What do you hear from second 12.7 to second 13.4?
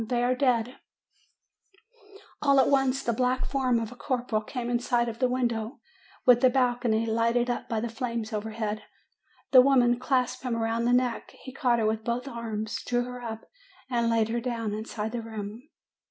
drew her